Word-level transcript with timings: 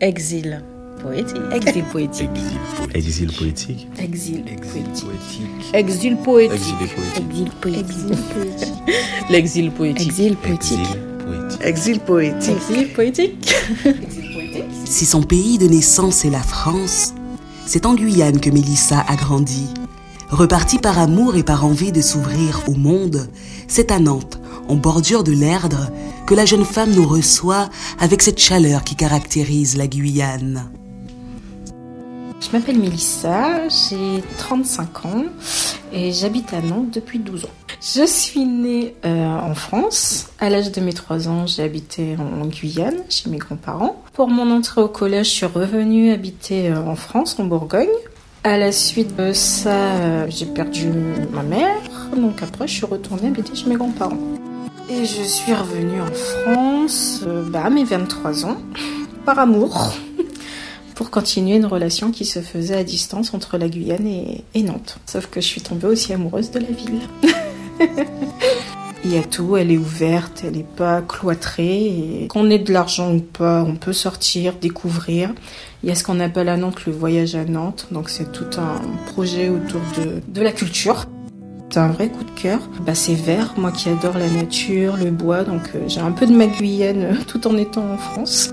Exil 0.00 0.62
poétique. 1.02 1.42
Exil 1.52 1.82
poétique. 1.82 2.30
Exil 2.94 3.32
poétique. 3.32 3.88
Exil 3.98 4.44
poétique. 4.44 5.74
Exil 5.74 6.16
poétique. 6.16 6.54
Exil 7.18 7.50
poétique. 7.60 8.74
L'exil 9.28 9.70
poétique. 9.72 10.06
Exil 10.06 10.36
poétique. 10.36 10.78
Exil 11.64 11.98
poétique. 11.98 12.62
Exil 12.62 12.92
poétique. 12.94 13.54
Si 14.84 15.04
son 15.04 15.24
pays 15.24 15.58
de 15.58 15.66
naissance 15.66 16.24
est 16.24 16.30
la 16.30 16.44
France, 16.44 17.14
c'est 17.66 17.84
en 17.84 17.96
Guyane 17.96 18.38
que 18.38 18.50
Mélissa 18.50 19.00
a 19.00 19.16
grandi. 19.16 19.66
Repartie 20.30 20.78
par 20.78 20.96
amour 21.00 21.34
et 21.34 21.42
par 21.42 21.66
envie 21.66 21.90
de 21.90 22.02
s'ouvrir 22.02 22.62
au 22.68 22.74
monde, 22.74 23.28
c'est 23.66 23.90
à 23.90 23.98
Nantes, 23.98 24.38
en 24.68 24.76
bordure 24.76 25.24
de 25.24 25.32
l'Erdre, 25.32 25.90
que 26.26 26.34
la 26.34 26.44
jeune 26.44 26.64
femme 26.64 26.92
nous 26.92 27.06
reçoit 27.06 27.68
avec 27.98 28.22
cette 28.22 28.38
chaleur 28.38 28.84
qui 28.84 28.94
caractérise 28.96 29.76
la 29.76 29.86
Guyane. 29.86 30.70
Je 32.40 32.56
m'appelle 32.56 32.78
Mélissa, 32.78 33.68
j'ai 33.68 34.22
35 34.38 35.04
ans 35.06 35.24
et 35.92 36.12
j'habite 36.12 36.54
à 36.54 36.60
Nantes 36.60 36.90
depuis 36.92 37.18
12 37.18 37.46
ans. 37.46 37.50
Je 37.80 38.06
suis 38.06 38.44
née 38.44 38.94
euh, 39.04 39.26
en 39.26 39.54
France. 39.54 40.30
À 40.38 40.48
l'âge 40.48 40.70
de 40.70 40.80
mes 40.80 40.92
3 40.92 41.28
ans, 41.28 41.46
j'ai 41.46 41.62
habité 41.62 42.16
en 42.16 42.46
Guyane 42.46 42.98
chez 43.08 43.28
mes 43.28 43.38
grands-parents. 43.38 44.02
Pour 44.12 44.28
mon 44.28 44.50
entrée 44.50 44.80
au 44.80 44.88
collège, 44.88 45.26
je 45.26 45.32
suis 45.32 45.46
revenue 45.46 46.12
habiter 46.12 46.70
euh, 46.70 46.80
en 46.80 46.94
France, 46.94 47.36
en 47.38 47.44
Bourgogne. 47.44 47.88
À 48.44 48.56
la 48.56 48.70
suite 48.72 49.16
de 49.16 49.32
ça, 49.32 49.70
euh, 49.70 50.26
j'ai 50.28 50.46
perdu 50.46 50.90
ma 51.32 51.42
mère. 51.42 51.80
Donc 52.16 52.42
après, 52.42 52.68
je 52.68 52.74
suis 52.74 52.86
retournée 52.86 53.28
habiter 53.28 53.54
chez 53.54 53.68
mes 53.68 53.76
grands-parents. 53.76 54.37
Et 54.90 55.04
je 55.04 55.22
suis 55.22 55.52
revenue 55.52 56.00
en 56.00 56.12
France 56.12 57.22
bah, 57.50 57.64
à 57.64 57.70
mes 57.70 57.84
23 57.84 58.46
ans, 58.46 58.56
par 59.26 59.38
amour 59.38 59.92
pour 60.94 61.10
continuer 61.10 61.56
une 61.56 61.66
relation 61.66 62.10
qui 62.10 62.24
se 62.24 62.40
faisait 62.40 62.76
à 62.76 62.84
distance 62.84 63.34
entre 63.34 63.58
la 63.58 63.68
Guyane 63.68 64.06
et, 64.06 64.62
Nantes. 64.62 64.98
Sauf 65.06 65.26
que 65.26 65.42
je 65.42 65.46
suis 65.46 65.60
tombée 65.60 65.86
aussi 65.86 66.12
amoureuse 66.14 66.50
de 66.50 66.60
la 66.60 66.70
ville. 66.70 67.02
Il 69.04 69.12
y 69.12 69.18
a 69.18 69.22
tout, 69.22 69.56
elle 69.56 69.70
est 69.70 69.76
ouverte, 69.76 70.42
elle 70.44 70.56
n'est 70.56 70.64
pas 70.64 71.02
cloîtrée. 71.02 72.26
Qu'on 72.30 72.50
ait 72.50 72.58
de 72.58 72.72
l'argent 72.72 73.14
ou 73.14 73.20
pas, 73.20 73.62
on 73.62 73.76
peut 73.76 73.92
sortir, 73.92 74.54
découvrir. 74.54 75.34
Il 75.82 75.88
y 75.88 75.92
a 75.92 75.94
ce 75.94 76.02
qu'on 76.02 76.18
appelle 76.18 76.48
à 76.48 76.56
Nantes 76.56 76.86
le 76.86 76.92
voyage 76.92 77.34
à 77.34 77.44
Nantes, 77.44 77.88
donc 77.92 78.08
c'est 78.08 78.32
tout 78.32 78.58
un 78.58 78.80
projet 79.12 79.50
autour 79.50 79.82
de, 79.98 80.20
de 80.26 80.42
la 80.42 80.50
culture. 80.50 81.06
C'est 81.70 81.80
un 81.80 81.88
vrai 81.88 82.08
coup 82.08 82.24
de 82.24 82.30
cœur. 82.30 82.60
Bah, 82.80 82.94
c'est 82.94 83.14
vert, 83.14 83.54
moi 83.56 83.72
qui 83.72 83.88
adore 83.88 84.16
la 84.18 84.28
nature, 84.28 84.96
le 84.96 85.10
bois, 85.10 85.44
donc 85.44 85.62
euh, 85.74 85.84
j'ai 85.86 86.00
un 86.00 86.12
peu 86.12 86.26
de 86.26 86.32
ma 86.32 86.46
Guyane 86.46 87.18
tout 87.26 87.46
en 87.46 87.56
étant 87.56 87.92
en 87.92 87.98
France. 87.98 88.52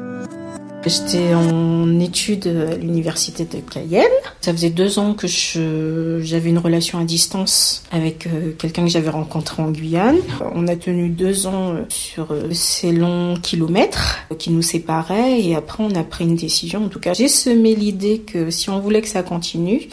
J'étais 0.88 1.34
en 1.34 2.00
études 2.00 2.46
à 2.46 2.76
l'université 2.76 3.44
de 3.44 3.58
Cayenne. 3.58 4.06
Ça 4.42 4.52
faisait 4.54 4.70
deux 4.70 5.00
ans 5.00 5.16
que 5.16 5.26
j'avais 5.28 6.50
une 6.50 6.60
relation 6.60 7.00
à 7.00 7.06
distance 7.06 7.82
avec 7.92 8.28
euh, 8.28 8.52
quelqu'un 8.56 8.84
que 8.84 8.92
j'avais 8.92 9.10
rencontré 9.10 9.64
en 9.64 9.72
Guyane. 9.72 10.20
On 10.54 10.68
a 10.68 10.76
tenu 10.76 11.10
deux 11.10 11.48
ans 11.48 11.74
euh, 11.74 11.86
sur 11.90 12.32
euh, 12.32 12.50
ces 12.52 12.92
longs 12.92 13.36
kilomètres 13.42 14.20
qui 14.38 14.52
nous 14.52 14.62
séparaient 14.62 15.42
et 15.42 15.56
après 15.56 15.84
on 15.84 15.96
a 15.96 16.04
pris 16.04 16.26
une 16.26 16.36
décision. 16.36 16.86
En 16.86 16.90
tout 16.90 17.00
cas, 17.00 17.14
j'ai 17.14 17.30
semé 17.30 17.74
l'idée 17.74 18.20
que 18.20 18.52
si 18.52 18.70
on 18.70 18.80
voulait 18.80 19.02
que 19.02 19.08
ça 19.08 19.24
continue, 19.24 19.90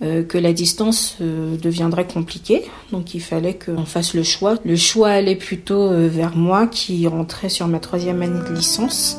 que 0.00 0.38
la 0.38 0.52
distance 0.52 1.16
deviendrait 1.20 2.06
compliquée. 2.06 2.62
Donc 2.92 3.14
il 3.14 3.20
fallait 3.20 3.54
qu'on 3.54 3.84
fasse 3.84 4.14
le 4.14 4.22
choix. 4.22 4.56
Le 4.64 4.76
choix 4.76 5.10
allait 5.10 5.36
plutôt 5.36 5.90
vers 6.08 6.36
moi 6.36 6.66
qui 6.66 7.06
rentrait 7.06 7.48
sur 7.48 7.66
ma 7.68 7.78
troisième 7.78 8.20
année 8.22 8.40
de 8.48 8.54
licence. 8.54 9.18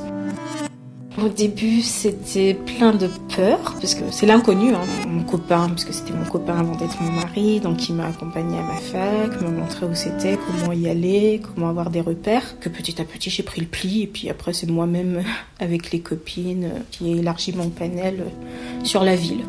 Au 1.24 1.30
début, 1.30 1.82
c'était 1.82 2.54
plein 2.54 2.92
de 2.92 3.08
peur, 3.34 3.60
parce 3.80 3.96
que 3.96 4.04
c'est 4.12 4.26
l'inconnu, 4.26 4.74
hein, 4.74 4.82
mon 5.08 5.24
copain, 5.24 5.70
parce 5.70 5.86
que 5.86 5.94
c'était 5.94 6.12
mon 6.12 6.26
copain 6.26 6.58
avant 6.58 6.76
d'être 6.76 7.02
mon 7.02 7.12
mari, 7.12 7.62
donc 7.62 7.88
il 7.88 7.96
m'a 7.96 8.08
accompagné 8.08 8.58
à 8.60 8.64
ma 8.64 8.76
fac, 8.76 9.42
me 9.42 9.48
montrait 9.48 9.86
où 9.86 9.96
c'était, 9.96 10.38
comment 10.38 10.74
y 10.74 10.90
aller, 10.90 11.42
comment 11.42 11.70
avoir 11.70 11.90
des 11.90 12.02
repères, 12.02 12.60
que 12.60 12.68
petit 12.68 13.02
à 13.02 13.06
petit 13.06 13.30
j'ai 13.30 13.44
pris 13.44 13.62
le 13.62 13.68
pli, 13.68 14.02
et 14.02 14.08
puis 14.08 14.30
après 14.30 14.52
c'est 14.52 14.70
moi-même, 14.70 15.24
avec 15.60 15.92
les 15.92 16.02
copines, 16.02 16.70
qui 16.92 17.14
ai 17.14 17.20
élargi 17.20 17.54
mon 17.54 17.70
panel 17.70 18.26
sur 18.84 19.06
la 19.06 19.16
ville. 19.16 19.46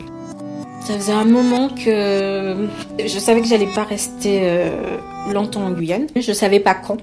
Ça 0.87 0.95
faisait 0.95 1.13
un 1.13 1.25
moment 1.25 1.69
que 1.69 2.69
je 3.01 3.19
savais 3.19 3.41
que 3.41 3.49
j'allais 3.49 3.67
pas 3.75 3.83
rester 3.83 4.39
euh, 4.43 4.99
longtemps 5.33 5.65
en 5.65 5.73
Guyane, 5.73 6.07
je 6.15 6.33
savais 6.33 6.61
pas 6.61 6.75
quand, 6.75 6.99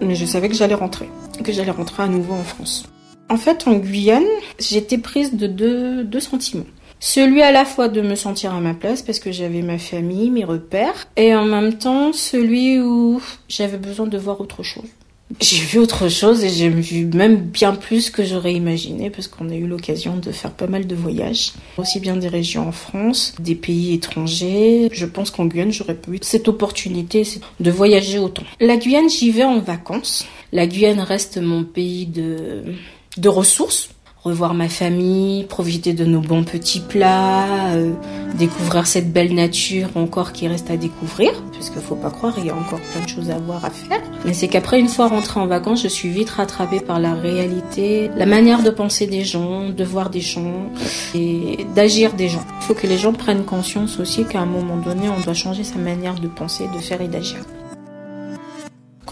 mais 0.00 0.16
je 0.16 0.26
savais 0.26 0.48
que 0.48 0.56
j'allais 0.56 0.74
rentrer, 0.74 1.08
que 1.44 1.52
j'allais 1.52 1.70
rentrer 1.70 2.02
à 2.02 2.08
nouveau 2.08 2.34
en 2.34 2.42
France. 2.42 2.86
En 3.28 3.36
fait, 3.36 3.68
en 3.68 3.74
Guyane, 3.74 4.26
j'étais 4.58 4.98
prise 4.98 5.36
de 5.36 5.46
deux, 5.46 6.18
sentiments. 6.18 6.66
Celui 6.98 7.40
à 7.40 7.52
la 7.52 7.64
fois 7.64 7.86
de 7.86 8.00
me 8.00 8.16
sentir 8.16 8.52
à 8.52 8.58
ma 8.58 8.74
place 8.74 9.00
parce 9.00 9.20
que 9.20 9.30
j'avais 9.30 9.62
ma 9.62 9.78
famille, 9.78 10.28
mes 10.30 10.44
repères, 10.44 11.06
et 11.16 11.32
en 11.32 11.44
même 11.44 11.74
temps 11.74 12.12
celui 12.12 12.80
où 12.80 13.22
j'avais 13.48 13.78
besoin 13.78 14.08
de 14.08 14.18
voir 14.18 14.40
autre 14.40 14.64
chose. 14.64 14.90
J'ai 15.40 15.58
vu 15.58 15.78
autre 15.78 16.08
chose 16.08 16.42
et 16.42 16.48
j'ai 16.48 16.68
vu 16.68 17.06
même 17.06 17.36
bien 17.36 17.74
plus 17.74 18.10
que 18.10 18.24
j'aurais 18.24 18.52
imaginé 18.52 19.10
parce 19.10 19.28
qu'on 19.28 19.48
a 19.48 19.54
eu 19.54 19.66
l'occasion 19.66 20.16
de 20.16 20.32
faire 20.32 20.50
pas 20.50 20.66
mal 20.66 20.86
de 20.86 20.94
voyages, 20.94 21.52
aussi 21.76 22.00
bien 22.00 22.16
des 22.16 22.28
régions 22.28 22.66
en 22.66 22.72
France, 22.72 23.34
des 23.38 23.54
pays 23.54 23.94
étrangers. 23.94 24.88
Je 24.92 25.06
pense 25.06 25.30
qu'en 25.30 25.46
Guyane, 25.46 25.72
j'aurais 25.72 25.94
pu 25.94 26.18
cette 26.22 26.48
opportunité 26.48 27.22
de 27.60 27.70
voyager 27.70 28.18
autant. 28.18 28.42
La 28.60 28.76
Guyane, 28.76 29.08
j'y 29.08 29.30
vais 29.30 29.44
en 29.44 29.60
vacances. 29.60 30.26
La 30.52 30.66
Guyane 30.66 31.00
reste 31.00 31.38
mon 31.38 31.62
pays 31.64 32.06
de 32.06 32.64
de 33.16 33.28
ressources, 33.28 33.90
revoir 34.24 34.52
ma 34.52 34.68
famille, 34.68 35.44
profiter 35.44 35.94
de 35.94 36.04
nos 36.04 36.20
bons 36.20 36.44
petits 36.44 36.80
plats, 36.80 37.72
euh, 37.72 37.92
découvrir 38.38 38.86
cette 38.86 39.12
belle 39.12 39.34
nature 39.34 39.88
encore 39.94 40.32
qui 40.32 40.46
reste 40.46 40.70
à 40.70 40.76
découvrir, 40.76 41.32
parce 41.52 41.70
qu'il 41.70 41.80
faut 41.80 41.96
pas 41.96 42.10
croire, 42.10 42.34
il 42.38 42.46
y 42.46 42.50
a 42.50 42.54
encore 42.54 42.80
plein 42.80 43.02
de 43.02 43.08
choses 43.08 43.30
à 43.30 43.38
voir, 43.38 43.64
à 43.64 43.70
faire. 43.70 44.00
Mais 44.26 44.34
c'est 44.34 44.48
qu'après, 44.48 44.78
une 44.78 44.88
fois 44.88 45.08
rentrée 45.08 45.40
en 45.40 45.46
vacances, 45.46 45.82
je 45.82 45.88
suis 45.88 46.10
vite 46.10 46.30
rattrapée 46.30 46.80
par 46.80 47.00
la 47.00 47.14
réalité, 47.14 48.10
la 48.16 48.26
manière 48.26 48.62
de 48.62 48.70
penser 48.70 49.06
des 49.06 49.24
gens, 49.24 49.70
de 49.70 49.84
voir 49.84 50.10
des 50.10 50.20
gens 50.20 50.70
et 51.14 51.66
d'agir 51.74 52.12
des 52.12 52.28
gens. 52.28 52.44
Il 52.60 52.64
faut 52.66 52.74
que 52.74 52.86
les 52.86 52.98
gens 52.98 53.14
prennent 53.14 53.44
conscience 53.44 53.98
aussi 53.98 54.24
qu'à 54.24 54.40
un 54.40 54.46
moment 54.46 54.76
donné, 54.76 55.08
on 55.08 55.20
doit 55.20 55.34
changer 55.34 55.64
sa 55.64 55.76
manière 55.76 56.14
de 56.16 56.28
penser, 56.28 56.64
de 56.74 56.78
faire 56.78 57.00
et 57.00 57.08
d'agir. 57.08 57.38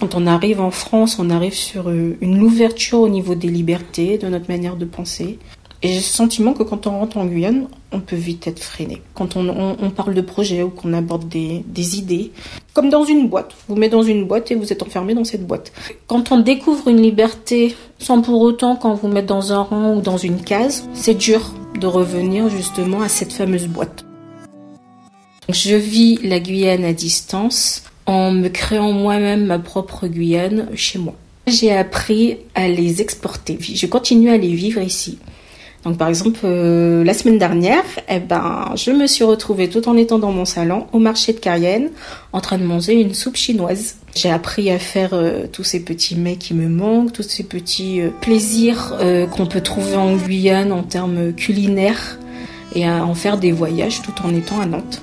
Quand 0.00 0.14
on 0.14 0.28
arrive 0.28 0.60
en 0.60 0.70
France, 0.70 1.18
on 1.18 1.28
arrive 1.28 1.54
sur 1.54 1.88
euh, 1.88 2.16
une 2.20 2.40
ouverture 2.40 3.00
au 3.00 3.08
niveau 3.08 3.34
des 3.34 3.48
libertés, 3.48 4.16
de 4.16 4.28
notre 4.28 4.48
manière 4.48 4.76
de 4.76 4.84
penser. 4.84 5.38
Et 5.82 5.88
j'ai 5.88 5.96
le 5.96 6.00
sentiment 6.02 6.54
que 6.54 6.62
quand 6.62 6.86
on 6.86 6.98
rentre 6.98 7.16
en 7.18 7.26
Guyane, 7.26 7.66
on 7.92 8.00
peut 8.00 8.16
vite 8.16 8.46
être 8.46 8.62
freiné. 8.62 9.02
Quand 9.14 9.36
on, 9.36 9.90
parle 9.90 10.14
de 10.14 10.20
projets 10.20 10.62
ou 10.62 10.70
qu'on 10.70 10.92
aborde 10.92 11.28
des, 11.28 11.98
idées, 11.98 12.32
comme 12.74 12.90
dans 12.90 13.04
une 13.04 13.28
boîte. 13.28 13.54
Vous 13.68 13.76
mettez 13.76 13.92
dans 13.92 14.02
une 14.02 14.24
boîte 14.24 14.50
et 14.50 14.54
vous 14.56 14.72
êtes 14.72 14.82
enfermé 14.82 15.14
dans 15.14 15.24
cette 15.24 15.46
boîte. 15.46 15.72
Quand 16.06 16.32
on 16.32 16.40
découvre 16.40 16.88
une 16.88 17.00
liberté 17.00 17.76
sans 17.98 18.22
pour 18.22 18.40
autant 18.40 18.76
quand 18.76 18.94
vous 18.94 19.08
mettre 19.08 19.28
dans 19.28 19.52
un 19.52 19.62
rang 19.62 19.94
ou 19.94 20.00
dans 20.00 20.16
une 20.16 20.42
case, 20.42 20.88
c'est 20.94 21.14
dur 21.14 21.54
de 21.80 21.86
revenir 21.86 22.48
justement 22.48 23.00
à 23.00 23.08
cette 23.08 23.32
fameuse 23.32 23.68
boîte. 23.68 24.04
Je 25.48 25.76
vis 25.76 26.18
la 26.22 26.40
Guyane 26.40 26.84
à 26.84 26.92
distance 26.92 27.84
en 28.08 28.32
me 28.32 28.48
créant 28.48 28.92
moi-même 28.92 29.44
ma 29.44 29.58
propre 29.58 30.08
Guyane 30.08 30.68
chez 30.74 30.98
moi. 30.98 31.14
J'ai 31.46 31.70
appris 31.70 32.38
à 32.54 32.66
les 32.66 33.02
exporter. 33.02 33.58
Je 33.60 33.86
continue 33.86 34.30
à 34.30 34.38
les 34.38 34.54
vivre 34.54 34.80
ici. 34.80 35.18
Donc 35.84 35.98
par 35.98 36.08
exemple, 36.08 36.40
euh, 36.44 37.04
la 37.04 37.12
semaine 37.12 37.38
dernière, 37.38 37.84
eh 38.08 38.18
ben, 38.18 38.72
je 38.76 38.90
me 38.90 39.06
suis 39.06 39.24
retrouvée 39.24 39.68
tout 39.68 39.88
en 39.88 39.96
étant 39.96 40.18
dans 40.18 40.32
mon 40.32 40.46
salon 40.46 40.86
au 40.92 40.98
marché 40.98 41.34
de 41.34 41.38
Cayenne 41.38 41.90
en 42.32 42.40
train 42.40 42.56
de 42.56 42.64
manger 42.64 42.94
une 42.94 43.12
soupe 43.12 43.36
chinoise. 43.36 43.96
J'ai 44.14 44.30
appris 44.30 44.70
à 44.70 44.78
faire 44.78 45.10
euh, 45.12 45.46
tous 45.52 45.64
ces 45.64 45.80
petits 45.80 46.16
mets 46.16 46.36
qui 46.36 46.54
me 46.54 46.68
manquent, 46.68 47.12
tous 47.12 47.22
ces 47.22 47.44
petits 47.44 48.00
euh, 48.00 48.08
plaisirs 48.22 48.96
qu'on 49.30 49.46
peut 49.46 49.60
trouver 49.60 49.96
en 49.96 50.16
Guyane 50.16 50.72
en 50.72 50.82
termes 50.82 51.34
culinaires 51.34 52.18
et 52.74 52.86
à 52.86 53.04
en 53.04 53.14
faire 53.14 53.36
des 53.36 53.52
voyages 53.52 54.00
tout 54.00 54.14
en 54.24 54.34
étant 54.34 54.60
à 54.60 54.66
Nantes. 54.66 55.02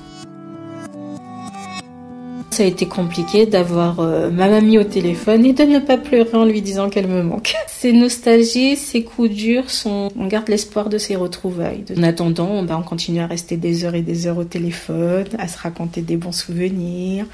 Ça 2.55 2.63
a 2.63 2.67
été 2.67 2.85
compliqué 2.85 3.45
d'avoir 3.45 3.99
euh, 3.99 4.29
ma 4.29 4.47
mamie 4.47 4.77
au 4.77 4.85
téléphone 4.85 5.45
et 5.45 5.51
de 5.51 5.63
ne 5.63 5.79
pas 5.79 5.97
pleurer 5.97 6.37
en 6.37 6.45
lui 6.45 6.61
disant 6.61 6.89
qu'elle 6.89 7.09
me 7.09 7.21
manque. 7.21 7.53
Ces 7.67 7.91
nostalgies, 7.91 8.77
ces 8.77 9.03
coups 9.03 9.29
durs, 9.29 9.65
on 9.85 10.27
garde 10.27 10.47
l'espoir 10.47 10.87
de 10.87 10.97
ces 10.97 11.17
retrouvailles. 11.17 11.83
En 11.97 12.03
attendant, 12.03 12.47
on, 12.49 12.65
on 12.65 12.81
continue 12.81 13.19
à 13.19 13.27
rester 13.27 13.57
des 13.57 13.83
heures 13.83 13.95
et 13.95 14.01
des 14.01 14.25
heures 14.25 14.37
au 14.37 14.45
téléphone, 14.45 15.25
à 15.37 15.49
se 15.49 15.57
raconter 15.57 16.01
des 16.01 16.15
bons 16.15 16.31
souvenirs, 16.31 17.25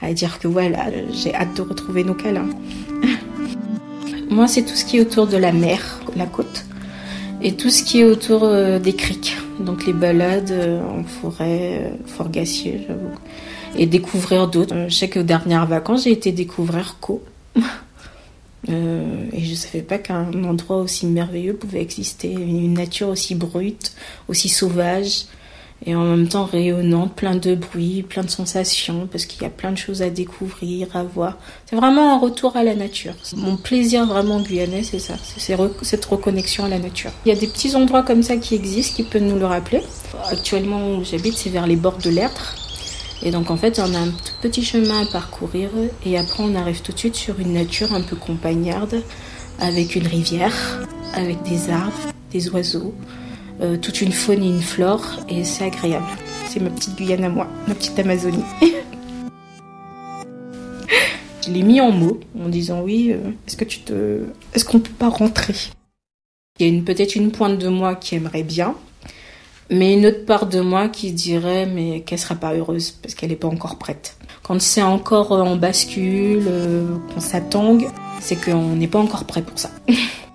à 0.00 0.12
dire 0.12 0.38
que 0.38 0.46
voilà, 0.46 0.86
j'ai 1.12 1.34
hâte 1.34 1.56
de 1.56 1.62
retrouver 1.62 2.04
nos 2.04 2.14
câlins. 2.14 2.48
Moi, 4.30 4.46
c'est 4.46 4.62
tout 4.62 4.76
ce 4.76 4.84
qui 4.84 4.98
est 4.98 5.00
autour 5.00 5.26
de 5.26 5.38
la 5.38 5.50
mer, 5.50 6.00
la 6.14 6.26
côte, 6.26 6.66
et 7.42 7.54
tout 7.56 7.70
ce 7.70 7.82
qui 7.82 7.98
est 8.02 8.04
autour 8.04 8.44
euh, 8.44 8.78
des 8.78 8.92
criques. 8.92 9.36
Donc 9.60 9.86
les 9.86 9.92
balades 9.92 10.50
euh, 10.50 10.82
en 10.82 11.04
forêt, 11.04 11.92
Fort 12.06 12.30
Gassier, 12.30 12.84
j'avoue 12.86 13.14
et 13.76 13.86
découvrir 13.86 14.48
d'autres. 14.48 14.74
Euh, 14.74 14.88
je 14.88 14.94
sais 14.94 15.08
vacances, 15.66 16.04
j'ai 16.04 16.12
été 16.12 16.32
découvrir 16.32 16.96
Co. 17.00 17.22
Euh, 18.68 19.24
et 19.32 19.44
je 19.44 19.50
ne 19.52 19.56
savais 19.56 19.82
pas 19.82 19.96
qu'un 19.96 20.44
endroit 20.44 20.78
aussi 20.78 21.06
merveilleux 21.06 21.54
pouvait 21.54 21.80
exister, 21.80 22.30
une 22.32 22.74
nature 22.74 23.08
aussi 23.08 23.34
brute, 23.34 23.94
aussi 24.28 24.50
sauvage, 24.50 25.26
et 25.86 25.94
en 25.94 26.02
même 26.02 26.28
temps 26.28 26.44
rayonnante, 26.44 27.14
plein 27.14 27.36
de 27.36 27.54
bruit, 27.54 28.02
plein 28.02 28.22
de 28.22 28.30
sensations, 28.30 29.08
parce 29.10 29.26
qu'il 29.26 29.42
y 29.42 29.46
a 29.46 29.50
plein 29.50 29.70
de 29.70 29.76
choses 29.76 30.02
à 30.02 30.10
découvrir, 30.10 30.88
à 30.96 31.04
voir. 31.04 31.38
C'est 31.66 31.76
vraiment 31.76 32.14
un 32.14 32.18
retour 32.18 32.56
à 32.56 32.64
la 32.64 32.74
nature. 32.74 33.14
Mon 33.36 33.56
plaisir 33.56 34.04
vraiment 34.06 34.40
guyanais, 34.40 34.82
c'est 34.82 34.98
ça, 34.98 35.14
c'est 35.36 35.56
cette 35.82 36.04
reconnexion 36.04 36.64
à 36.64 36.68
la 36.68 36.78
nature. 36.78 37.10
Il 37.24 37.28
y 37.28 37.36
a 37.36 37.38
des 37.38 37.46
petits 37.46 37.76
endroits 37.76 38.02
comme 38.02 38.22
ça 38.22 38.36
qui 38.36 38.54
existent, 38.54 38.96
qui 38.96 39.02
peuvent 39.04 39.22
nous 39.22 39.38
le 39.38 39.46
rappeler. 39.46 39.80
Actuellement 40.30 40.96
où 40.96 41.04
j'habite, 41.04 41.34
c'est 41.34 41.50
vers 41.50 41.66
les 41.66 41.76
bords 41.76 41.98
de 41.98 42.10
l'Erdre. 42.10 42.54
Et 43.22 43.30
donc 43.30 43.50
en 43.50 43.56
fait, 43.56 43.80
on 43.80 43.94
a 43.94 43.98
un 43.98 44.08
tout 44.08 44.34
petit 44.40 44.64
chemin 44.64 45.02
à 45.02 45.06
parcourir 45.06 45.70
et 46.06 46.18
après 46.18 46.42
on 46.42 46.54
arrive 46.54 46.82
tout 46.82 46.92
de 46.92 46.98
suite 46.98 47.16
sur 47.16 47.38
une 47.40 47.52
nature 47.52 47.92
un 47.92 48.00
peu 48.00 48.16
compagnarde, 48.16 49.02
avec 49.60 49.96
une 49.96 50.06
rivière, 50.06 50.86
avec 51.14 51.42
des 51.42 51.70
arbres, 51.70 52.12
des 52.30 52.48
oiseaux, 52.50 52.94
euh, 53.60 53.76
toute 53.76 54.00
une 54.00 54.12
faune 54.12 54.42
et 54.42 54.48
une 54.48 54.62
flore 54.62 55.20
et 55.28 55.44
c'est 55.44 55.64
agréable. 55.64 56.06
C'est 56.46 56.60
ma 56.60 56.70
petite 56.70 56.96
Guyane 56.96 57.24
à 57.24 57.28
moi, 57.28 57.48
ma 57.66 57.74
petite 57.74 57.98
Amazonie. 57.98 58.44
Je 61.44 61.50
l'ai 61.50 61.62
mis 61.62 61.80
en 61.80 61.90
mots 61.90 62.20
en 62.38 62.48
disant 62.48 62.82
oui, 62.82 63.10
euh, 63.12 63.30
est-ce 63.46 63.56
que 63.56 63.64
tu 63.64 63.80
te. 63.80 64.24
Est-ce 64.54 64.64
qu'on 64.64 64.80
peut 64.80 64.92
pas 64.98 65.08
rentrer? 65.08 65.54
Il 66.58 66.74
y 66.74 66.78
a 66.78 66.82
peut-être 66.82 67.14
une 67.16 67.30
pointe 67.30 67.58
de 67.58 67.68
moi 67.68 67.94
qui 67.94 68.16
aimerait 68.16 68.42
bien, 68.42 68.74
mais 69.70 69.94
une 69.94 70.06
autre 70.06 70.24
part 70.24 70.46
de 70.46 70.60
moi 70.60 70.88
qui 70.88 71.12
dirait 71.12 71.66
mais 71.66 72.00
qu'elle 72.02 72.18
sera 72.18 72.34
pas 72.34 72.54
heureuse 72.54 72.90
parce 72.90 73.14
qu'elle 73.14 73.30
n'est 73.30 73.36
pas 73.36 73.48
encore 73.48 73.78
prête. 73.78 74.16
Quand 74.42 74.60
c'est 74.60 74.82
encore 74.82 75.32
en 75.32 75.56
bascule, 75.56 76.44
euh, 76.46 76.96
qu'on 77.12 77.20
s'attangue, 77.20 77.88
c'est 78.20 78.36
qu'on 78.36 78.76
n'est 78.76 78.88
pas 78.88 78.98
encore 78.98 79.24
prêt 79.24 79.42
pour 79.42 79.58
ça. 79.58 79.70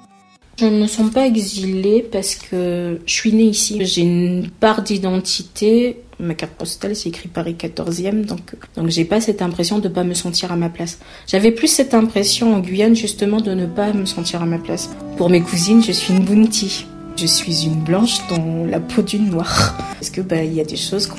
Je 0.64 0.70
ne 0.70 0.80
me 0.80 0.88
sens 0.88 1.12
pas 1.12 1.26
exilée 1.26 2.08
parce 2.10 2.36
que 2.36 3.02
je 3.06 3.14
suis 3.14 3.34
née 3.34 3.44
ici. 3.44 3.80
J'ai 3.84 4.04
une 4.04 4.50
part 4.50 4.82
d'identité. 4.82 5.98
Ma 6.22 6.36
carte 6.36 6.54
postale, 6.54 6.96
c'est 6.96 7.10
écrit 7.10 7.28
Paris 7.28 7.58
14e, 7.60 8.24
donc, 8.24 8.56
donc 8.78 8.88
j'ai 8.88 9.04
pas 9.04 9.20
cette 9.20 9.42
impression 9.42 9.80
de 9.80 9.90
pas 9.90 10.06
me 10.06 10.14
sentir 10.14 10.54
à 10.54 10.56
ma 10.56 10.70
place. 10.70 11.00
J'avais 11.28 11.52
plus 11.52 11.68
cette 11.68 11.94
impression 11.94 12.56
en 12.56 12.60
Guyane, 12.60 12.96
justement, 12.96 13.42
de 13.42 13.54
ne 13.54 13.66
pas 13.66 13.92
me 13.92 14.06
sentir 14.06 14.42
à 14.42 14.46
ma 14.46 14.58
place. 14.58 14.90
Pour 15.18 15.30
mes 15.30 15.42
cousines, 15.42 15.84
je 15.84 15.92
suis 15.92 16.14
une 16.14 16.24
bounty. 16.24 16.86
Je 17.18 17.26
suis 17.26 17.66
une 17.66 17.84
blanche 17.84 18.26
dans 18.30 18.66
la 18.66 18.80
peau 18.80 19.02
d'une 19.02 19.32
noire. 19.32 19.76
Parce 19.96 20.12
que, 20.12 20.22
bah, 20.22 20.46
il 20.46 20.54
y 20.54 20.62
a 20.62 20.66
des 20.66 20.78
choses 20.78 21.12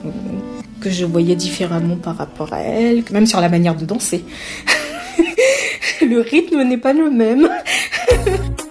que 0.81 0.88
je 0.88 1.05
voyais 1.05 1.37
différemment 1.37 1.97
par 1.97 2.17
rapport 2.17 2.55
à 2.55 2.61
elles, 2.61 3.05
même 3.11 3.26
sur 3.26 3.43
la 3.43 3.50
manière 3.50 3.75
de 3.75 3.85
danser. 3.85 4.25
le 6.00 6.20
rythme 6.20 6.62
n'est 6.62 6.79
pas 6.79 6.94
le 6.94 7.11
même. 7.11 7.47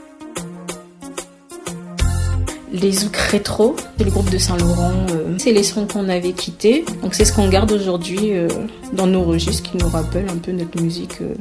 les 2.73 2.91
Zouk 2.91 3.15
Rétro, 3.15 3.75
c'est 3.97 4.03
le 4.03 4.09
groupe 4.09 4.31
de 4.31 4.39
Saint-Laurent. 4.39 5.05
Euh, 5.11 5.35
c'est 5.37 5.51
les 5.51 5.61
sons 5.61 5.85
qu'on 5.85 6.09
avait 6.09 6.31
quittés. 6.31 6.83
Donc 7.03 7.13
c'est 7.13 7.23
ce 7.23 7.31
qu'on 7.31 7.47
garde 7.47 7.71
aujourd'hui 7.71 8.31
euh, 8.33 8.47
dans 8.93 9.05
nos 9.05 9.23
registres 9.23 9.69
qui 9.69 9.77
nous 9.77 9.87
rappellent 9.87 10.29
un 10.29 10.37
peu 10.37 10.51
notre 10.51 10.81
musique 10.81 11.21
euh, 11.21 11.35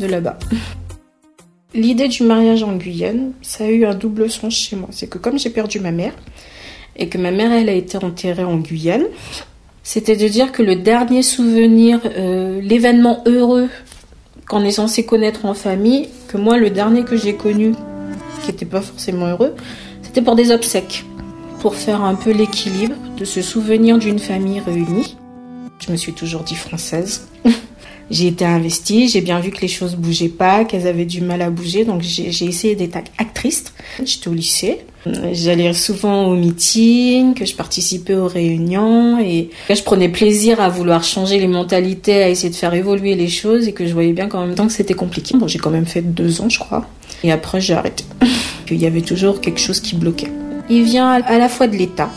de 0.00 0.06
là-bas. 0.06 0.36
L'idée 1.74 2.08
du 2.08 2.24
mariage 2.24 2.64
en 2.64 2.76
Guyane, 2.76 3.32
ça 3.40 3.64
a 3.64 3.68
eu 3.68 3.84
un 3.84 3.94
double 3.94 4.28
sens 4.28 4.54
chez 4.54 4.74
moi. 4.74 4.88
C'est 4.90 5.06
que 5.06 5.18
comme 5.18 5.38
j'ai 5.38 5.50
perdu 5.50 5.78
ma 5.78 5.92
mère 5.92 6.12
et 6.96 7.08
que 7.08 7.18
ma 7.18 7.30
mère 7.30 7.52
elle 7.52 7.68
a 7.68 7.72
été 7.72 7.96
enterrée 7.96 8.44
en 8.44 8.56
Guyane, 8.56 9.06
c'était 9.82 10.16
de 10.16 10.26
dire 10.28 10.50
que 10.52 10.62
le 10.62 10.76
dernier 10.76 11.22
souvenir, 11.22 12.00
l'événement 12.62 13.22
heureux 13.26 13.68
qu'on 14.48 14.62
est 14.64 14.70
censé 14.70 15.04
connaître 15.04 15.46
en 15.46 15.54
famille, 15.54 16.08
que 16.28 16.38
moi 16.38 16.58
le 16.58 16.70
dernier 16.70 17.02
que 17.02 17.16
j'ai 17.16 17.34
connu, 17.34 17.72
qui 18.42 18.52
n'était 18.52 18.66
pas 18.66 18.80
forcément 18.80 19.26
heureux, 19.26 19.54
c'était 20.14 20.26
pour 20.26 20.36
des 20.36 20.52
obsèques, 20.52 21.04
pour 21.58 21.74
faire 21.74 22.00
un 22.04 22.14
peu 22.14 22.30
l'équilibre 22.30 22.94
de 23.18 23.24
se 23.24 23.42
souvenir 23.42 23.98
d'une 23.98 24.20
famille 24.20 24.60
réunie. 24.60 25.16
Je 25.84 25.90
me 25.90 25.96
suis 25.96 26.12
toujours 26.12 26.42
dit 26.42 26.54
française. 26.54 27.26
j'ai 28.12 28.28
été 28.28 28.44
investie, 28.44 29.08
j'ai 29.08 29.22
bien 29.22 29.40
vu 29.40 29.50
que 29.50 29.60
les 29.60 29.66
choses 29.66 29.96
bougeaient 29.96 30.28
pas, 30.28 30.64
qu'elles 30.64 30.86
avaient 30.86 31.04
du 31.04 31.20
mal 31.20 31.42
à 31.42 31.50
bouger, 31.50 31.84
donc 31.84 32.02
j'ai 32.02 32.44
essayé 32.44 32.76
d'être 32.76 32.96
actrice. 33.18 33.64
J'étais 34.04 34.28
au 34.28 34.34
lycée, 34.34 34.82
j'allais 35.32 35.72
souvent 35.72 36.28
aux 36.28 36.36
meetings, 36.36 37.34
que 37.34 37.44
je 37.44 37.56
participais 37.56 38.14
aux 38.14 38.28
réunions 38.28 39.18
et 39.18 39.50
je 39.68 39.82
prenais 39.82 40.08
plaisir 40.08 40.60
à 40.60 40.68
vouloir 40.68 41.02
changer 41.02 41.40
les 41.40 41.48
mentalités, 41.48 42.22
à 42.22 42.28
essayer 42.28 42.50
de 42.50 42.54
faire 42.54 42.74
évoluer 42.74 43.16
les 43.16 43.26
choses 43.26 43.66
et 43.66 43.72
que 43.72 43.84
je 43.84 43.92
voyais 43.92 44.12
bien 44.12 44.28
qu'en 44.28 44.46
même 44.46 44.54
temps 44.54 44.68
que 44.68 44.72
c'était 44.72 44.94
compliqué. 44.94 45.36
Bon, 45.36 45.48
j'ai 45.48 45.58
quand 45.58 45.70
même 45.70 45.86
fait 45.86 46.02
deux 46.02 46.40
ans, 46.40 46.48
je 46.48 46.60
crois, 46.60 46.86
et 47.24 47.32
après 47.32 47.60
j'ai 47.60 47.74
arrêté. 47.74 48.04
Il 48.70 48.80
y 48.80 48.86
avait 48.86 49.02
toujours 49.02 49.40
quelque 49.40 49.60
chose 49.60 49.80
qui 49.80 49.94
bloquait. 49.94 50.32
Il 50.68 50.84
vient 50.84 51.10
à 51.10 51.38
la 51.38 51.48
fois 51.48 51.66
de 51.66 51.76
l'État, 51.76 52.10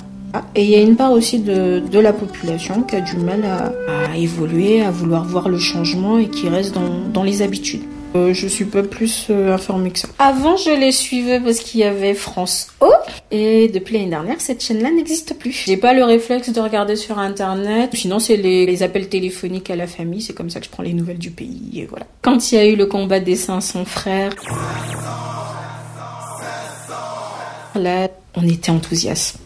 et 0.55 0.63
il 0.63 0.69
y 0.69 0.75
a 0.75 0.81
une 0.81 0.95
part 0.95 1.11
aussi 1.11 1.39
de, 1.39 1.79
de, 1.79 1.99
la 1.99 2.13
population 2.13 2.83
qui 2.83 2.95
a 2.95 3.01
du 3.01 3.17
mal 3.17 3.43
à, 3.45 3.71
à, 4.11 4.17
évoluer, 4.17 4.81
à 4.81 4.91
vouloir 4.91 5.25
voir 5.25 5.49
le 5.49 5.57
changement 5.57 6.17
et 6.17 6.27
qui 6.27 6.49
reste 6.49 6.73
dans, 6.73 7.07
dans 7.13 7.23
les 7.23 7.41
habitudes. 7.41 7.83
Euh, 8.15 8.33
je 8.33 8.47
suis 8.47 8.65
pas 8.65 8.83
plus 8.83 9.27
euh, 9.29 9.53
informée 9.53 9.91
que 9.91 9.99
ça. 9.99 10.07
Avant, 10.17 10.55
je 10.55 10.71
les 10.71 10.91
suivais 10.91 11.39
parce 11.39 11.59
qu'il 11.59 11.81
y 11.81 11.83
avait 11.83 12.13
France 12.13 12.69
O. 12.79 12.91
Et 13.31 13.67
depuis 13.67 13.95
l'année 13.95 14.09
dernière, 14.09 14.39
cette 14.39 14.63
chaîne-là 14.63 14.91
n'existe 14.91 15.37
plus. 15.37 15.63
J'ai 15.67 15.77
pas 15.77 15.93
le 15.93 16.03
réflexe 16.03 16.49
de 16.49 16.59
regarder 16.59 16.95
sur 16.95 17.19
Internet. 17.19 17.91
Sinon, 17.93 18.19
c'est 18.19 18.37
les, 18.37 18.65
les, 18.65 18.83
appels 18.83 19.09
téléphoniques 19.09 19.69
à 19.69 19.75
la 19.75 19.87
famille. 19.87 20.21
C'est 20.21 20.33
comme 20.33 20.49
ça 20.49 20.59
que 20.59 20.65
je 20.65 20.71
prends 20.71 20.83
les 20.83 20.93
nouvelles 20.93 21.19
du 21.19 21.31
pays. 21.31 21.71
Et 21.75 21.85
voilà. 21.85 22.05
Quand 22.21 22.51
il 22.51 22.55
y 22.55 22.57
a 22.57 22.65
eu 22.65 22.75
le 22.75 22.85
combat 22.85 23.19
des 23.19 23.35
500 23.35 23.85
frères... 23.85 24.31
Là, 27.77 28.09
on 28.35 28.47
était 28.47 28.71
enthousiastes. 28.71 29.37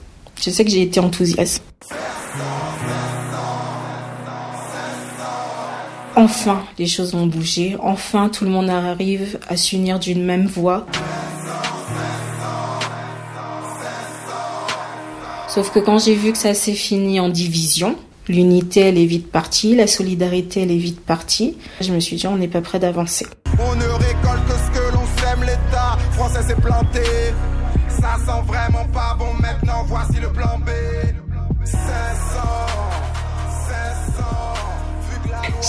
Je 0.41 0.49
sais 0.49 0.63
que 0.63 0.71
j'ai 0.71 0.81
été 0.81 0.99
enthousiaste. 0.99 1.61
Enfin, 6.15 6.63
les 6.79 6.87
choses 6.87 7.13
ont 7.13 7.25
bougé. 7.25 7.75
Enfin, 7.81 8.29
tout 8.29 8.45
le 8.45 8.51
monde 8.51 8.69
arrive 8.69 9.37
à 9.49 9.57
s'unir 9.57 9.99
d'une 9.99 10.23
même 10.23 10.45
voix. 10.45 10.85
Sauf 15.49 15.71
que 15.71 15.79
quand 15.79 15.99
j'ai 15.99 16.15
vu 16.15 16.31
que 16.31 16.37
ça 16.37 16.53
s'est 16.53 16.73
fini 16.73 17.19
en 17.19 17.27
division, 17.27 17.97
l'unité 18.29 18.81
elle 18.81 18.97
est 18.97 19.05
vite 19.05 19.29
partie, 19.29 19.75
la 19.75 19.87
solidarité 19.87 20.61
elle 20.61 20.71
est 20.71 20.77
vite 20.77 21.01
partie, 21.01 21.57
je 21.81 21.91
me 21.91 21.99
suis 21.99 22.15
dit 22.15 22.27
on 22.27 22.37
n'est 22.37 22.47
pas 22.47 22.61
prêt 22.61 22.79
d'avancer. 22.79 23.27
On 23.59 23.75
ne 23.75 23.83
récolte 23.83 24.45
que 24.47 24.53
ce 24.53 24.79
que 24.79 24.93
l'on 24.93 25.05
sème, 25.17 25.41
l'État 25.41 25.97
français 26.13 26.43
s'est 26.43 26.55
planté. 26.55 27.01
Ça 28.01 28.17
sent 28.25 28.41
vraiment 28.47 28.85
pas 28.91 29.15
bon 29.19 29.31
maintenant, 29.39 29.83
voici 29.85 30.19
le 30.19 30.29
plan 30.29 30.57
B. 30.65 30.69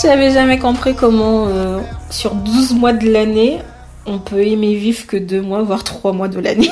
J'avais 0.01 0.31
jamais 0.31 0.57
compris 0.57 0.95
comment, 0.95 1.47
euh, 1.47 1.79
sur 2.09 2.33
12 2.33 2.73
mois 2.73 2.93
de 2.93 3.07
l'année, 3.07 3.59
on 4.07 4.17
peut 4.17 4.41
aimer 4.41 4.73
vivre 4.73 5.05
que 5.05 5.15
2 5.15 5.41
mois, 5.41 5.61
voire 5.61 5.83
3 5.83 6.11
mois 6.13 6.27
de 6.27 6.39
l'année. 6.39 6.71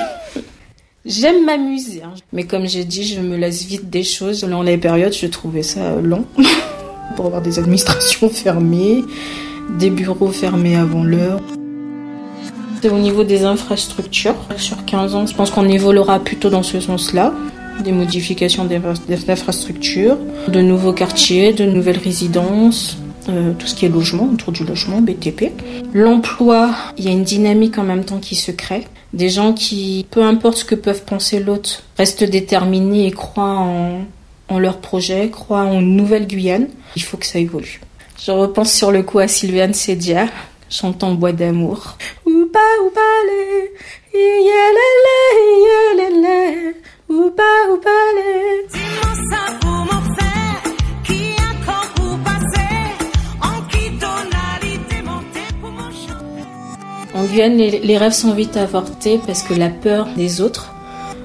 J'aime 1.05 1.45
m'amuser, 1.45 2.01
hein. 2.03 2.13
mais 2.33 2.45
comme 2.45 2.67
j'ai 2.67 2.83
dit, 2.83 3.03
je 3.03 3.21
me 3.21 3.38
laisse 3.38 3.63
vite 3.63 3.89
des 3.89 4.03
choses. 4.03 4.41
Dans 4.41 4.63
les 4.63 4.79
périodes, 4.79 5.13
je 5.13 5.27
trouvais 5.27 5.63
ça 5.63 5.95
long. 6.01 6.25
Pour 7.15 7.27
avoir 7.27 7.43
des 7.43 7.59
administrations 7.59 8.29
fermées, 8.29 9.03
des 9.77 9.91
bureaux 9.91 10.31
fermés 10.31 10.75
avant 10.75 11.03
l'heure. 11.03 11.39
Au 12.83 12.97
niveau 12.97 13.23
des 13.23 13.43
infrastructures, 13.43 14.35
sur 14.57 14.85
15 14.85 15.15
ans, 15.15 15.27
je 15.27 15.35
pense 15.35 15.51
qu'on 15.51 15.69
évoluera 15.69 16.19
plutôt 16.19 16.50
dans 16.50 16.63
ce 16.63 16.79
sens-là. 16.79 17.33
Des 17.83 17.91
modifications 17.91 18.65
d'infrastructures, 18.65 20.17
de 20.47 20.61
nouveaux 20.61 20.93
quartiers, 20.93 21.53
de 21.53 21.65
nouvelles 21.65 22.00
résidences, 22.00 22.97
euh, 23.29 23.53
tout 23.57 23.67
ce 23.67 23.75
qui 23.75 23.85
est 23.85 23.89
logement, 23.89 24.29
autour 24.33 24.51
du 24.51 24.65
logement, 24.65 25.00
BTP. 25.00 25.51
L'emploi, 25.93 26.71
il 26.97 27.05
y 27.05 27.07
a 27.07 27.11
une 27.11 27.23
dynamique 27.23 27.77
en 27.77 27.83
même 27.83 28.03
temps 28.03 28.19
qui 28.19 28.35
se 28.35 28.51
crée. 28.51 28.88
Des 29.13 29.29
gens 29.29 29.53
qui, 29.53 30.07
peu 30.09 30.23
importe 30.23 30.57
ce 30.57 30.65
que 30.65 30.75
peuvent 30.75 31.03
penser 31.03 31.39
l'autre, 31.39 31.83
restent 31.97 32.23
déterminés 32.23 33.05
et 33.05 33.11
croient 33.11 33.59
en, 33.59 34.01
en 34.50 34.59
leur 34.59 34.77
projet, 34.77 35.29
croient 35.29 35.63
en 35.63 35.79
une 35.79 35.95
nouvelle 35.95 36.25
Guyane. 36.25 36.67
Il 36.95 37.03
faut 37.03 37.17
que 37.17 37.27
ça 37.27 37.38
évolue. 37.38 37.79
Je 38.23 38.31
repense 38.31 38.71
sur 38.71 38.91
le 38.91 39.03
coup 39.03 39.19
à 39.19 39.27
Sylviane 39.27 39.73
Sedia, 39.73 40.27
chantant 40.71 41.13
Bois 41.13 41.33
d'amour. 41.33 41.97
Oupa, 42.25 42.59
oupa, 42.85 43.01
les, 43.27 43.71
oupa, 47.09 47.43
oupa, 47.71 47.89
les. 48.15 48.65
En 57.13 57.25
Guyane, 57.25 57.57
les, 57.57 57.79
les, 57.79 57.97
rêves 57.97 58.13
sont 58.13 58.33
vite 58.33 58.57
avortés 58.57 59.19
parce 59.27 59.43
que 59.43 59.53
la 59.53 59.69
peur 59.69 60.07
des 60.15 60.41
autres, 60.41 60.73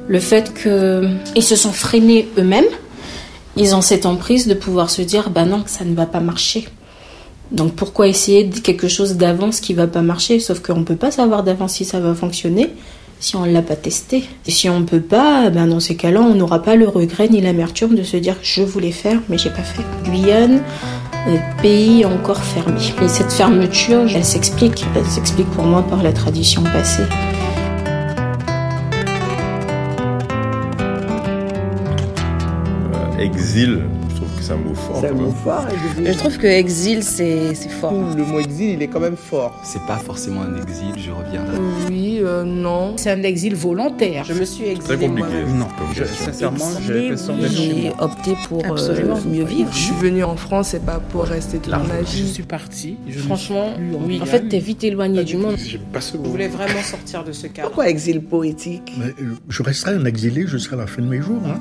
le 0.09 0.19
fait 0.19 0.53
qu'ils 0.61 1.43
se 1.43 1.57
sont 1.57 1.73
freinés 1.73 2.29
eux-mêmes, 2.37 2.65
ils 3.57 3.75
ont 3.75 3.81
cette 3.81 4.05
emprise 4.05 4.47
de 4.47 4.55
pouvoir 4.55 4.91
se 4.91 5.03
dire 5.03 5.31
bah 5.31 5.45
non, 5.45 5.63
ça 5.67 5.85
ne 5.85 5.95
va 5.95 6.07
pas 6.07 6.21
marcher 6.21 6.69
Donc 7.53 7.75
pourquoi 7.75 8.09
essayer 8.09 8.45
de 8.45 8.59
quelque 8.59 8.89
chose 8.89 9.17
d'avance 9.17 9.61
qui 9.61 9.75
va 9.75 9.87
pas 9.87 10.03
marcher? 10.03 10.41
Sauf 10.41 10.61
qu'on 10.61 10.85
peut 10.85 10.97
pas 10.97 11.11
savoir 11.11 11.43
d'avance 11.43 11.75
si 11.75 11.85
ça 11.85 12.01
va 12.01 12.15
fonctionner 12.15 12.71
si 13.19 13.37
on 13.37 13.45
l'a 13.45 13.63
pas 13.63 13.77
testé. 13.77 14.25
Et 14.47 14.51
si 14.51 14.69
on 14.69 14.85
peut 14.85 15.01
pas, 15.01 15.51
ben 15.51 15.67
dans 15.67 15.81
ces 15.81 15.97
cas-là, 15.97 16.21
on 16.21 16.35
n'aura 16.35 16.63
pas 16.63 16.77
le 16.77 16.89
regret 16.89 17.29
ni 17.29 17.41
l'amertume 17.41 17.95
de 17.95 18.03
se 18.03 18.17
dire 18.17 18.37
je 18.43 18.63
voulais 18.63 18.93
faire 18.93 19.21
mais 19.29 19.39
j'ai 19.39 19.51
pas 19.51 19.63
fait. 19.63 19.83
Guyane, 20.05 20.63
euh, 21.29 21.37
pays 21.63 22.05
encore 22.05 22.43
fermé. 22.43 22.81
Et 23.03 23.09
cette 23.09 23.33
fermeture, 23.33 24.07
elle 24.15 24.25
s'explique. 24.25 24.85
Elle 24.95 25.07
s'explique 25.07 25.51
pour 25.51 25.65
moi 25.65 25.83
par 25.83 26.03
la 26.03 26.13
tradition 26.13 26.63
passée. 26.63 27.03
Euh, 32.95 33.19
exil, 33.19 33.83
c'est 34.41 34.53
un 34.53 34.57
mot 34.57 34.75
fort. 34.75 34.99
C'est 35.01 35.09
un 35.09 35.13
mot 35.13 35.31
fort, 35.31 35.67
Je 36.05 36.13
trouve 36.13 36.39
que 36.39 36.47
exil, 36.47 37.03
c'est 37.03 37.55
fort. 37.81 37.93
Le 37.93 38.25
mot 38.25 38.41
exil, 38.41 38.71
il 38.71 38.83
est 38.83 38.89
quand 38.89 39.01
même 39.01 39.17
fort. 39.17 39.59
C'est 39.65 39.83
pas 39.87 39.97
forcément 39.97 40.43
un 40.43 40.57
exil, 40.63 40.93
je 40.97 41.11
reviens 41.11 41.45
là. 41.45 41.59
Oui, 41.89 42.21
euh, 42.23 42.45
non. 42.45 42.95
C'est 42.97 43.11
un 43.11 43.23
exil 43.23 43.55
volontaire. 43.55 44.25
Je 44.25 44.35
me 44.35 44.45
suis 44.45 44.65
exilé. 44.67 44.97
Très 44.97 45.07
compliqué. 45.07 45.45
Non, 45.55 45.69
je, 45.95 46.05
sincèrement, 46.05 46.71
J'ai 46.81 47.93
opté 47.99 48.35
pour 48.49 48.63
euh, 48.65 49.17
mieux 49.27 49.45
vivre. 49.45 49.71
Je 49.73 49.79
suis 49.79 49.95
venue 49.95 50.25
en 50.25 50.37
France, 50.37 50.69
c'est 50.69 50.85
pas 50.85 51.01
pour 51.01 51.25
rester 51.25 51.59
toute 51.59 51.73
ma 51.73 52.01
vie. 52.01 52.27
Je 52.29 52.33
suis 52.33 52.43
partie. 52.43 52.97
Franchement, 53.27 53.71
oui. 54.07 54.21
En 54.23 54.27
fait, 54.27 54.49
t'es 54.49 54.59
vite 54.59 54.85
éloigné 54.85 55.25
du 55.25 55.37
monde. 55.37 55.57
Je 55.59 55.79
voulais 56.19 56.49
vraiment 56.49 56.83
sortir 56.83 57.25
de 57.25 57.33
ce 57.33 57.47
cadre. 57.47 57.69
Pourquoi 57.69 57.89
exil 57.89 58.21
poétique? 58.23 58.93
Euh, 59.01 59.13
Je 59.49 59.63
resterai 59.63 59.93
un 59.93 60.05
exilé 60.05 60.47
jusqu'à 60.47 60.77
la 60.77 60.87
fin 60.87 61.03
de 61.03 61.09
mes 61.09 61.21
jours. 61.21 61.43
Hein. 61.47 61.61